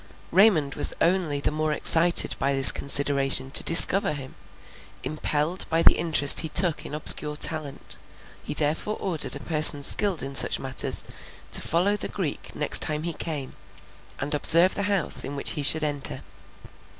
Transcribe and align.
Raymond 0.31 0.73
was 0.73 0.95
only 0.99 1.39
the 1.41 1.51
more 1.51 1.73
excited 1.73 2.35
by 2.39 2.53
this 2.53 2.71
consideration 2.71 3.51
to 3.51 3.63
discover 3.63 4.13
him; 4.13 4.33
impelled 5.03 5.67
by 5.69 5.83
the 5.83 5.93
interest 5.93 6.39
he 6.39 6.49
took 6.49 6.83
in 6.87 6.95
obscure 6.95 7.35
talent, 7.35 7.99
he 8.41 8.55
therefore 8.55 8.97
ordered 8.99 9.35
a 9.35 9.39
person 9.39 9.83
skilled 9.83 10.23
in 10.23 10.33
such 10.33 10.57
matters, 10.57 11.03
to 11.51 11.61
follow 11.61 11.95
the 11.95 12.07
Greek 12.07 12.49
the 12.51 12.57
next 12.57 12.81
time 12.81 13.03
he 13.03 13.13
came, 13.13 13.53
and 14.17 14.33
observe 14.33 14.73
the 14.73 14.81
house 14.89 15.23
in 15.23 15.35
which 15.35 15.51
he 15.51 15.61
should 15.61 15.83
enter. 15.83 16.23